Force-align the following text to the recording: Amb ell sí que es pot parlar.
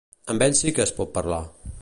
Amb 0.33 0.45
ell 0.45 0.55
sí 0.61 0.73
que 0.79 0.85
es 0.87 0.95
pot 1.01 1.13
parlar. 1.19 1.43